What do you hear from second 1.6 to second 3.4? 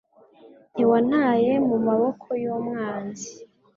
mu maboko y’umwanzi